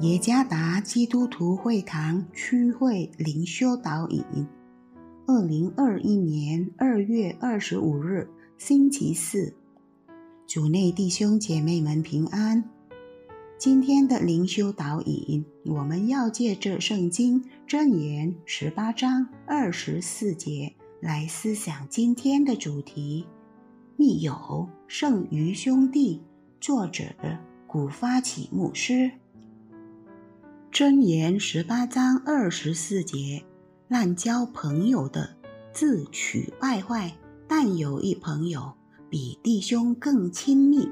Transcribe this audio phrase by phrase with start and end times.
[0.00, 4.24] 耶加达基督徒会堂区会灵修导引，
[5.26, 8.26] 二零二一年二月二十五日，
[8.56, 9.54] 星期四，
[10.46, 12.64] 主内弟兄姐妹们平安。
[13.58, 23.26] 今天的灵修导引，我们要借着圣经箴言十八章二十四节来思想今天的主题：
[23.98, 26.22] 密友胜于兄弟。
[26.58, 27.04] 作者
[27.66, 29.10] 古发起牧师。
[30.80, 33.44] 箴言十八章二十四节：
[33.86, 35.28] 滥交朋友的，
[35.74, 37.10] 自取败坏；
[37.46, 38.72] 但有一朋友
[39.10, 40.88] 比弟兄更亲密。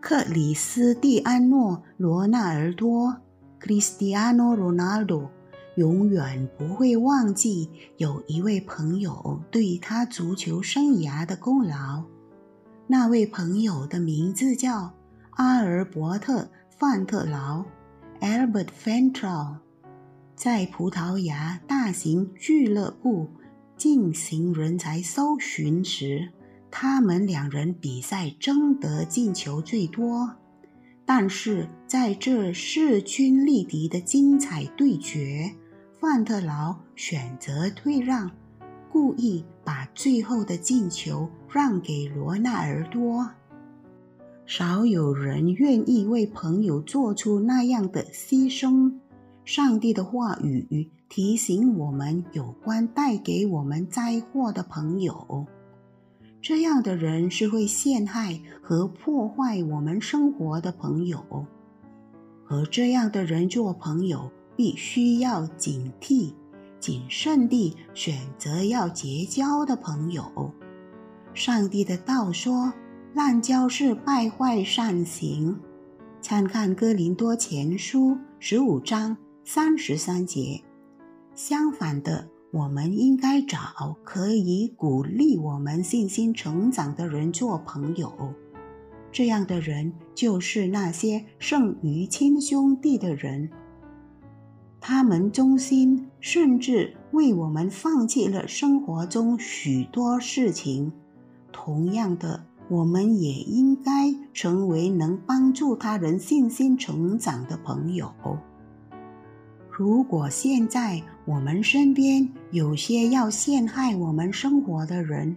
[0.00, 3.16] 克里斯蒂安诺·罗纳尔多
[3.60, 5.28] （Cristiano Ronaldo）
[5.76, 12.02] 永远不会忘记有一位朋友对他足球生涯的功劳。
[12.88, 14.92] 那位朋友的名字叫
[15.36, 17.64] 阿尔伯特·范特劳。
[18.20, 19.56] Albert f e n t r a l
[20.36, 23.28] 在葡萄牙大型俱乐部
[23.78, 26.30] 进行人才搜寻时，
[26.70, 30.36] 他们两人比赛争得进球最多。
[31.06, 35.50] 但是在这势均力敌的精彩对决，
[35.98, 38.30] 范特劳选择退让，
[38.92, 43.30] 故意把最后的进球让给罗纳尔多。
[44.50, 48.92] 少有人愿意为朋友做出那样的牺牲。
[49.44, 55.46] 上帝的话语提醒我们有关带给我们灾祸的朋友。
[56.42, 61.46] 这样的人是会陷害和破坏我们生活的朋友。
[62.44, 66.32] 和这样的人做朋友，必须要警惕、
[66.80, 70.52] 谨慎地选择要结交的朋友。
[71.34, 72.72] 上帝的道说。
[73.12, 75.58] 滥交是败坏善行，
[76.20, 80.62] 参看《哥林多前书》十五章三十三节。
[81.34, 88.32] 相反的，我们应该找可以鼓励我们信心成长的人做朋友。
[89.10, 93.50] 这样的人就是那些胜于亲兄弟的人，
[94.80, 100.92] 他们忠心，甚至为我们放弃了生活中许多事情。
[101.50, 102.44] 同样的。
[102.70, 108.14] 我们也应该成为能帮助他人信心成长的朋友。
[109.68, 115.34] 如果现在我们身边有些要陷害我们生活的人，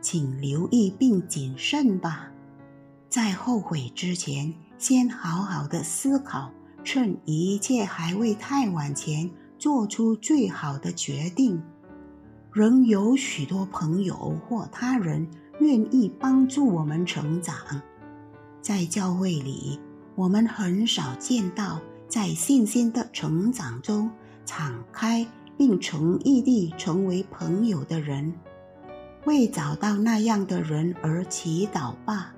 [0.00, 2.30] 请留意并谨慎吧。
[3.08, 6.52] 在后悔之前，先好好的思考，
[6.84, 11.60] 趁一切还未太晚前，做出最好的决定。
[12.52, 14.14] 仍有许多朋友
[14.46, 15.26] 或他人。
[15.60, 17.54] 愿意帮助我们成长，
[18.62, 19.78] 在教会里，
[20.14, 24.10] 我们很少见到在信心的成长中
[24.46, 25.26] 敞开
[25.58, 28.34] 并诚意地成为朋友的人。
[29.26, 32.34] 为找到那样的人而祈祷吧，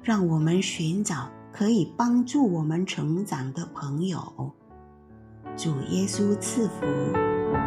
[0.00, 4.52] 让我们寻找可以帮助我们成长的朋友。
[5.56, 7.61] 主耶稣赐福。